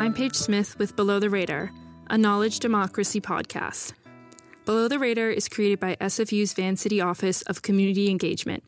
[0.00, 1.72] I'm Paige Smith with Below the Radar,
[2.08, 3.92] a knowledge democracy podcast.
[4.64, 8.64] Below the Radar is created by SFU's Vancity Office of Community Engagement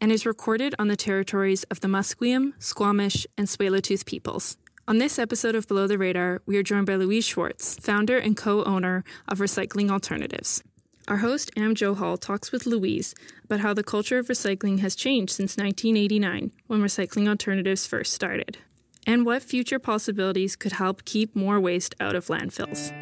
[0.00, 4.56] and is recorded on the territories of the Musqueam, Squamish, and Tsleil-Waututh peoples.
[4.86, 8.36] On this episode of Below the Radar, we are joined by Louise Schwartz, founder and
[8.36, 10.62] co-owner of Recycling Alternatives.
[11.08, 15.32] Our host, Am Johal, talks with Louise about how the culture of recycling has changed
[15.32, 18.58] since 1989, when recycling alternatives first started,
[19.08, 22.92] and what future possibilities could help keep more waste out of landfills.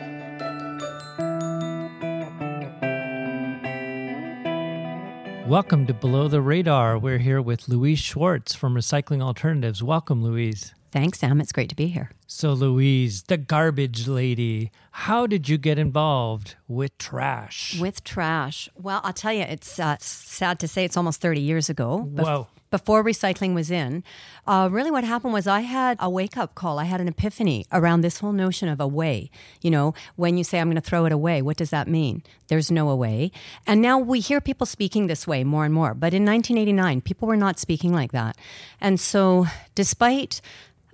[5.48, 6.96] Welcome to Below the Radar.
[6.96, 9.82] We're here with Louise Schwartz from Recycling Alternatives.
[9.82, 10.74] Welcome, Louise.
[10.92, 11.40] Thanks, Am.
[11.40, 12.12] It's great to be here.
[12.28, 17.78] So, Louise, the garbage lady, how did you get involved with trash?
[17.80, 18.68] With trash.
[18.76, 22.08] Well, I'll tell you, it's uh, sad to say it's almost 30 years ago.
[22.12, 22.48] Bef- Whoa.
[22.70, 24.02] Before recycling was in,
[24.46, 26.78] uh, really what happened was I had a wake up call.
[26.78, 29.30] I had an epiphany around this whole notion of away.
[29.62, 32.22] You know, when you say, I'm going to throw it away, what does that mean?
[32.48, 33.30] There's no away.
[33.66, 35.94] And now we hear people speaking this way more and more.
[35.94, 38.36] But in 1989, people were not speaking like that.
[38.80, 40.40] And so, despite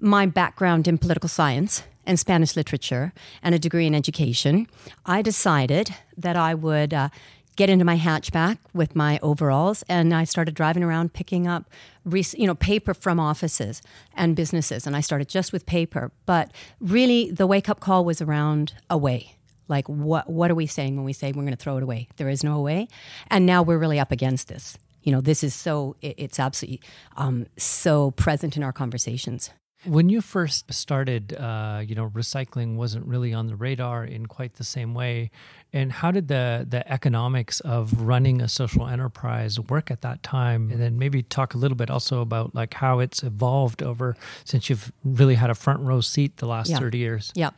[0.00, 4.66] my background in political science and Spanish literature and a degree in education,
[5.06, 7.08] I decided that I would uh,
[7.56, 11.70] get into my hatchback with my overalls and I started driving around picking up
[12.10, 13.82] you know paper from offices
[14.14, 16.10] and businesses and I started just with paper.
[16.26, 19.36] But really the wake up call was around away
[19.68, 22.08] like what what are we saying when we say we're going to throw it away?
[22.16, 22.88] There is no away
[23.28, 24.78] and now we're really up against this.
[25.02, 26.80] You know this is so it's absolutely
[27.16, 29.50] um, so present in our conversations
[29.84, 34.54] when you first started, uh, you know, recycling wasn't really on the radar in quite
[34.54, 35.30] the same way.
[35.72, 40.70] And how did the the economics of running a social enterprise work at that time?
[40.70, 44.68] And then maybe talk a little bit also about like how it's evolved over since
[44.68, 46.78] you've really had a front row seat the last yeah.
[46.78, 47.32] thirty years.
[47.34, 47.50] Yeah.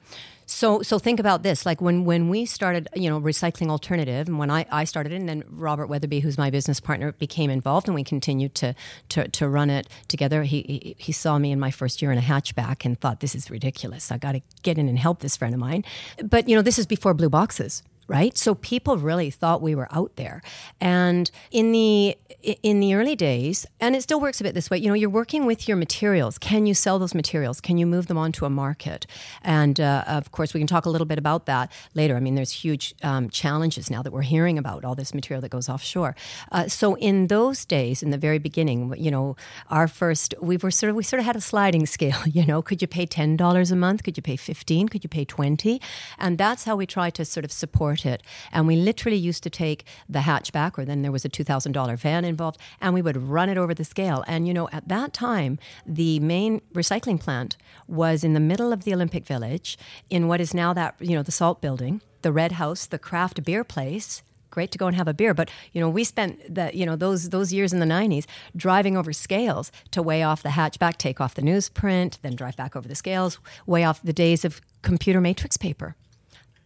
[0.46, 1.64] So, so think about this.
[1.64, 5.16] Like when, when we started, you know, recycling alternative, and when I, I started it,
[5.16, 8.74] and then Robert Weatherby, who's my business partner, became involved, and we continued to
[9.10, 10.42] to, to run it together.
[10.42, 13.34] He, he, he saw me in my first year in a hatchback and thought, "This
[13.34, 14.10] is ridiculous.
[14.12, 15.84] I got to get in and help this friend of mine."
[16.22, 18.36] But you know, this is before blue boxes right?
[18.36, 20.42] So people really thought we were out there.
[20.80, 22.16] And in the
[22.62, 25.08] in the early days and it still works a bit this way you know you're
[25.08, 26.38] working with your materials.
[26.38, 27.60] Can you sell those materials?
[27.60, 29.06] Can you move them onto a market?
[29.42, 32.16] And uh, of course we can talk a little bit about that later.
[32.16, 35.50] I mean there's huge um, challenges now that we're hearing about all this material that
[35.50, 36.14] goes offshore.
[36.52, 39.36] Uh, so in those days in the very beginning you know
[39.70, 42.60] our first we were sort of we sort of had a sliding scale you know.
[42.60, 44.02] Could you pay $10 a month?
[44.02, 45.80] Could you pay 15 could you pay 20
[46.18, 48.22] and that's how we tried to sort of support it.
[48.52, 52.24] And we literally used to take the hatchback, or then there was a $2,000 van
[52.24, 54.24] involved, and we would run it over the scale.
[54.26, 57.56] And, you know, at that time, the main recycling plant
[57.86, 59.78] was in the middle of the Olympic Village
[60.10, 63.44] in what is now that, you know, the salt building, the Red House, the craft
[63.44, 64.22] beer place
[64.54, 65.34] great to go and have a beer.
[65.34, 68.24] But you know, we spent the you know those those years in the '90s
[68.56, 72.76] driving over scales to weigh off the hatchback, take off the newsprint, then drive back
[72.76, 75.96] over the scales, weigh off the days of computer matrix paper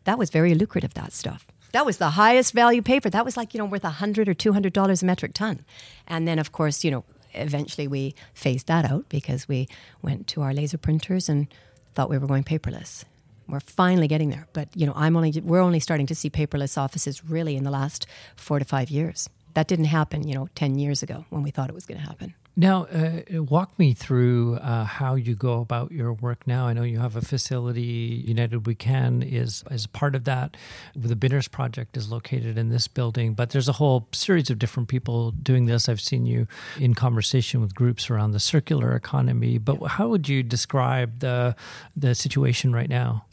[0.09, 1.47] that was very lucrative, that stuff.
[1.73, 3.11] That was the highest value paper.
[3.11, 5.67] That was like, you know, worth a hundred or two hundred dollars a metric ton.
[6.07, 7.05] And then of course, you know,
[7.35, 9.69] eventually we phased that out because we
[10.01, 11.47] went to our laser printers and
[11.95, 13.05] thought we were going paperless.
[13.47, 14.47] We're finally getting there.
[14.55, 17.71] But you know, I'm only we're only starting to see paperless offices really in the
[17.71, 19.29] last four to five years.
[19.53, 22.07] That didn't happen, you know, ten years ago when we thought it was going to
[22.07, 22.33] happen.
[22.61, 26.67] Now, uh, walk me through uh, how you go about your work now.
[26.67, 28.25] I know you have a facility.
[28.27, 30.57] United We Can is is part of that.
[30.97, 34.89] The Binners Project is located in this building, but there's a whole series of different
[34.89, 35.89] people doing this.
[35.89, 36.49] I've seen you
[36.81, 39.59] in conversation with groups around the circular economy.
[39.59, 41.55] But how would you describe the
[41.97, 43.25] the situation right now?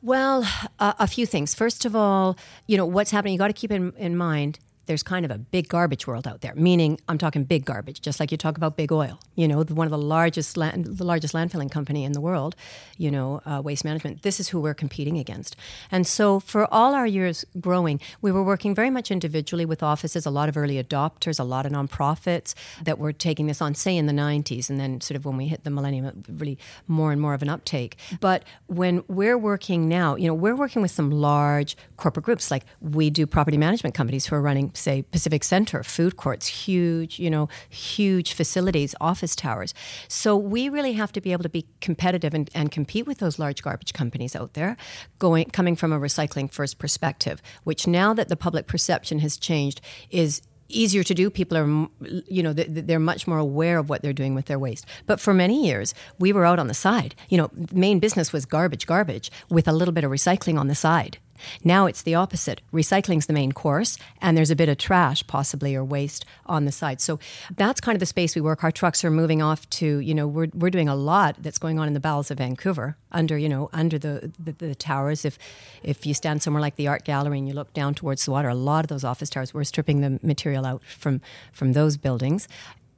[0.00, 0.46] Well,
[0.78, 1.56] uh, a few things.
[1.56, 2.38] First of all,
[2.68, 3.32] you know what's happening.
[3.32, 4.60] You got to keep in, in mind
[4.90, 6.52] there's kind of a big garbage world out there.
[6.56, 9.20] Meaning, I'm talking big garbage, just like you talk about big oil.
[9.36, 12.56] You know, the, one of the largest land, the largest landfilling company in the world.
[12.98, 14.22] You know, uh, waste management.
[14.22, 15.54] This is who we're competing against.
[15.92, 20.26] And so, for all our years growing, we were working very much individually with offices.
[20.26, 23.76] A lot of early adopters, a lot of nonprofits that were taking this on.
[23.76, 27.12] Say in the 90s, and then sort of when we hit the millennium, really more
[27.12, 27.96] and more of an uptake.
[28.18, 32.50] But when we're working now, you know, we're working with some large corporate groups.
[32.50, 37.18] Like we do property management companies who are running say Pacific Centre, food courts, huge,
[37.18, 39.74] you know, huge facilities, office towers.
[40.08, 43.38] So we really have to be able to be competitive and, and compete with those
[43.38, 44.76] large garbage companies out there,
[45.18, 49.80] going coming from a recycling first perspective, which now that the public perception has changed
[50.10, 51.30] is easier to do.
[51.30, 51.88] People are,
[52.28, 54.86] you know, they're much more aware of what they're doing with their waste.
[55.06, 57.14] But for many years, we were out on the side.
[57.28, 60.74] You know, main business was garbage, garbage, with a little bit of recycling on the
[60.74, 61.18] side.
[61.64, 62.60] Now it's the opposite.
[62.72, 66.72] Recycling's the main course, and there's a bit of trash, possibly, or waste on the
[66.72, 67.00] side.
[67.00, 67.18] So
[67.56, 68.64] that's kind of the space we work.
[68.64, 71.78] Our trucks are moving off to, you know, we're, we're doing a lot that's going
[71.78, 75.24] on in the bowels of Vancouver, under, you know, under the, the, the towers.
[75.24, 75.38] If,
[75.82, 78.48] if you stand somewhere like the art gallery and you look down towards the water,
[78.48, 81.20] a lot of those office towers, we're stripping the material out from,
[81.52, 82.48] from those buildings.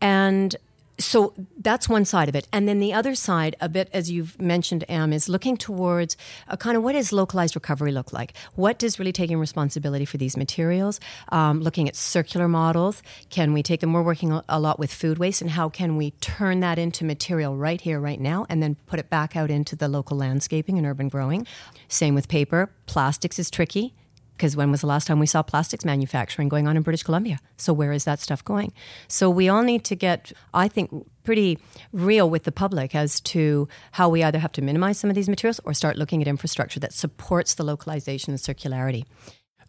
[0.00, 0.56] And
[0.98, 2.46] so that's one side of it.
[2.52, 6.16] And then the other side, a bit as you've mentioned, Am, is looking towards
[6.48, 8.34] a kind of what does localized recovery look like?
[8.54, 11.00] What does really taking responsibility for these materials?
[11.30, 13.02] Um, looking at circular models.
[13.30, 13.92] Can we take them?
[13.92, 17.56] We're working a lot with food waste, and how can we turn that into material
[17.56, 20.86] right here, right now, and then put it back out into the local landscaping and
[20.86, 21.46] urban growing?
[21.88, 22.70] Same with paper.
[22.86, 23.94] Plastics is tricky
[24.37, 27.38] because when was the last time we saw plastics manufacturing going on in British Columbia?
[27.56, 28.73] So where is that stuff going?
[29.08, 30.90] So we all need to get, I think,
[31.23, 31.58] pretty
[31.93, 35.29] real with the public as to how we either have to minimize some of these
[35.29, 39.05] materials or start looking at infrastructure that supports the localization and circularity.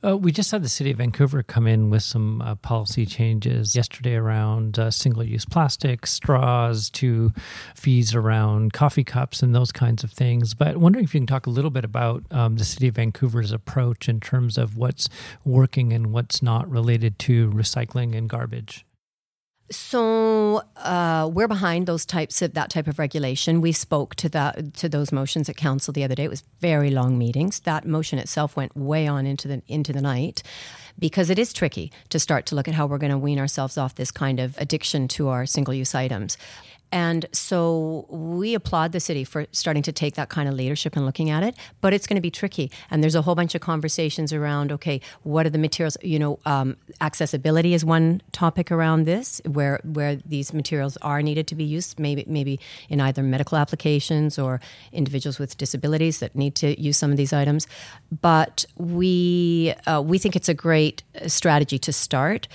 [0.05, 3.73] Uh, we just had the city of Vancouver come in with some uh, policy changes
[3.73, 7.31] yesterday around uh, single use plastic, straws, to
[7.73, 10.53] fees around coffee cups and those kinds of things.
[10.53, 13.53] But wondering if you can talk a little bit about um, the city of Vancouver's
[13.53, 15.07] approach in terms of what's
[15.45, 18.85] working and what's not related to recycling and garbage.
[19.71, 23.61] So uh, we're behind those types of that type of regulation.
[23.61, 26.25] We spoke to that to those motions at council the other day.
[26.25, 27.61] It was very long meetings.
[27.61, 30.43] That motion itself went way on into the into the night
[30.99, 33.77] because it is tricky to start to look at how we're going to wean ourselves
[33.77, 36.37] off this kind of addiction to our single use items.
[36.93, 41.07] And so we applaud the city for starting to take that kind of leadership and
[41.07, 42.69] looking at it, but it's going to be tricky.
[42.91, 45.97] And there's a whole bunch of conversations around okay, what are the materials?
[46.03, 51.47] You know, um, accessibility is one topic around this, where where these materials are needed
[51.47, 52.59] to be used, maybe maybe
[52.89, 54.61] in either medical applications or
[54.91, 57.65] individuals with disabilities that need to use some of these items.
[58.21, 62.47] But we uh, we think it's a great Uh, strategy to start.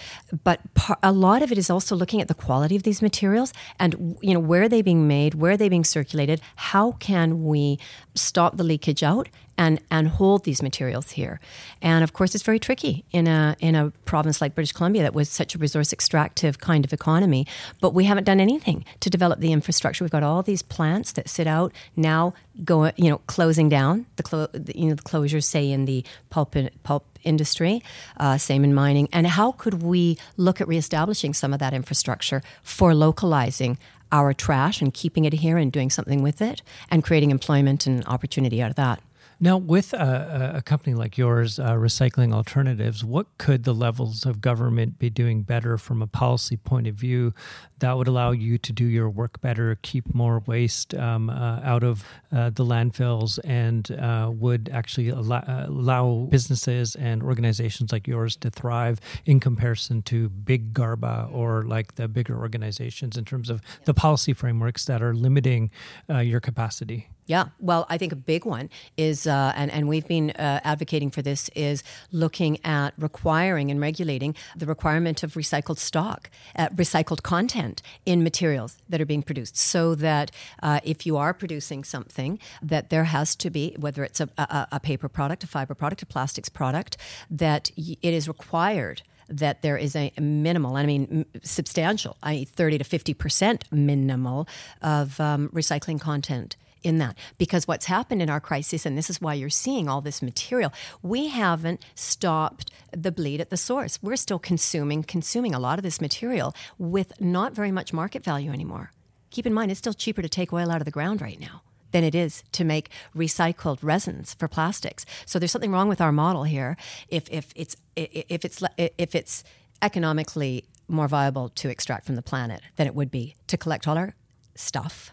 [0.45, 3.53] But par- a lot of it is also looking at the quality of these materials
[3.79, 5.35] and you know, where are they being made?
[5.35, 6.41] Where are they being circulated?
[6.57, 7.79] How can we
[8.15, 9.29] stop the leakage out
[9.59, 11.41] and and hold these materials here.
[11.83, 15.15] And of course, it's very tricky in a in a province like British Columbia that
[15.15, 17.47] was such a resource extractive kind of economy.
[17.81, 20.05] But we haven't done anything to develop the infrastructure.
[20.05, 22.33] We've got all these plants that sit out now,
[22.65, 24.07] go you know closing down.
[24.17, 27.83] The, clo- you know the closures say in the pulp pulp industry,
[28.19, 29.09] uh, same in mining.
[29.13, 33.77] And how could we look at reestablishing some of that infrastructure for localizing
[34.13, 38.07] our trash and keeping it here and doing something with it and creating employment and
[38.07, 39.03] opportunity out of that.
[39.41, 44.41] Now, with a, a company like yours, uh, Recycling Alternatives, what could the levels of
[44.41, 47.33] government be doing better from a policy point of view
[47.79, 51.85] that would allow you to do your work better, keep more waste um, uh, out
[51.85, 58.09] of uh, the landfills, and uh, would actually allow, uh, allow, businesses and organizations like
[58.09, 63.51] yours to thrive in comparison to big Garba or like the bigger organizations in terms
[63.51, 65.71] of the policy frameworks that are limiting
[66.11, 67.09] uh, your capacity?
[67.29, 71.11] Yeah, well, I think a big one is, uh, and, and we've been uh, advocating
[71.11, 77.23] for this, is looking at requiring and regulating the requirement of recycled stock, uh, recycled
[77.23, 80.31] content in materials that are being produced, so that
[80.63, 84.69] uh, if you are producing something, that there has to be, whether it's a, a,
[84.73, 86.97] a paper product, a fiber product, a plastics product,
[87.31, 92.79] that it is required that there is a minimal, I mean substantial, I mean 30
[92.79, 94.49] to 50% minimal
[94.81, 97.17] of um, recycling content in that.
[97.39, 100.73] Because what's happened in our crisis and this is why you're seeing all this material
[101.03, 103.99] we haven't stopped the bleed at the source.
[104.03, 108.51] We're still consuming consuming a lot of this material with not very much market value
[108.51, 108.91] anymore.
[109.31, 111.63] Keep in mind it's still cheaper to take oil out of the ground right now
[111.93, 115.07] than it is to make recycled resins for plastics.
[115.27, 116.77] So there's something wrong with our model here.
[117.09, 119.45] If if it's if it's if it's
[119.83, 123.99] economically more viable to extract from the planet than it would be to collect all
[123.99, 124.15] our
[124.55, 125.13] stuff.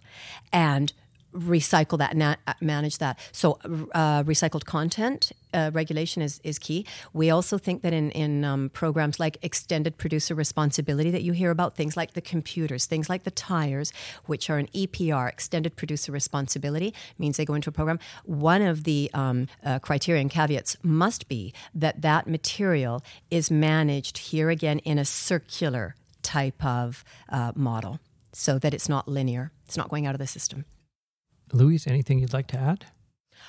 [0.52, 0.94] And
[1.36, 3.20] recycle that and uh, manage that.
[3.32, 3.60] So,
[3.94, 6.86] uh, recycled content uh, regulation is, is key.
[7.14, 11.52] We also think that in, in um, programs like extended producer responsibility that you hear
[11.52, 13.94] about, things like the computers, things like the tires,
[14.26, 18.00] which are an EPR, extended producer responsibility, means they go into a program.
[18.26, 24.18] One of the um, uh, criteria and caveats must be that that material is managed
[24.18, 28.00] here again in a circular type of uh, model
[28.34, 30.66] so that it's not linear, it's not going out of the system.
[31.54, 32.86] Louise, anything you'd like to add?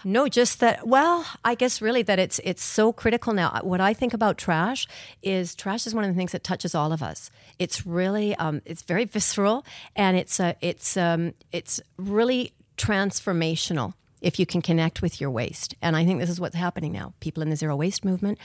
[0.05, 0.87] No, just that.
[0.87, 3.59] Well, I guess really that it's it's so critical now.
[3.63, 4.87] What I think about trash
[5.23, 7.31] is trash is one of the things that touches all of us.
[7.59, 14.39] It's really um, it's very visceral and it's a, it's um, it's really transformational if
[14.39, 15.75] you can connect with your waste.
[15.83, 17.15] And I think this is what's happening now.
[17.21, 18.39] People in the zero waste movement,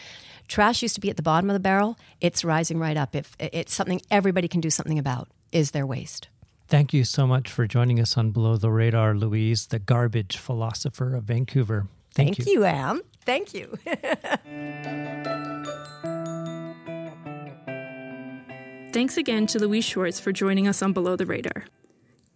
[0.47, 1.97] trash used to be at the bottom of the barrel.
[2.21, 3.15] It's rising right up.
[3.15, 6.27] If it's something everybody can do something about is their waste.
[6.71, 11.15] Thank you so much for joining us on Below the Radar, Louise, the garbage philosopher
[11.15, 11.87] of Vancouver.
[12.13, 12.53] Thank, Thank you.
[12.53, 13.01] you, Am.
[13.25, 13.77] Thank you.
[18.93, 21.65] Thanks again to Louise Schwartz for joining us on Below the Radar.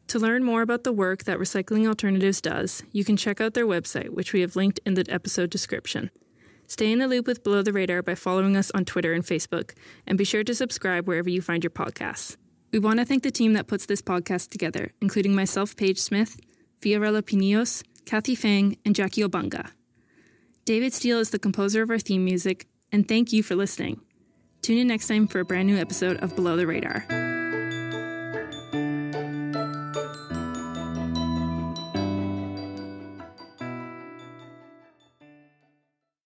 [0.07, 3.65] To learn more about the work that Recycling Alternatives does, you can check out their
[3.65, 6.11] website, which we have linked in the episode description.
[6.67, 9.71] Stay in the loop with Below the Radar by following us on Twitter and Facebook,
[10.05, 12.35] and be sure to subscribe wherever you find your podcasts.
[12.75, 16.37] We want to thank the team that puts this podcast together, including myself, Paige Smith,
[16.81, 19.71] Fiorella Pinillos, Kathy Fang, and Jackie Obanga.
[20.65, 24.01] David Steele is the composer of our theme music, and thank you for listening.
[24.61, 27.24] Tune in next time for a brand new episode of Below the Radar.